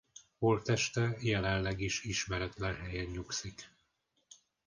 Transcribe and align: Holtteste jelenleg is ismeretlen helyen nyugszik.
Holtteste 0.39 1.17
jelenleg 1.19 1.79
is 1.79 2.03
ismeretlen 2.03 2.75
helyen 2.75 3.05
nyugszik. 3.09 3.69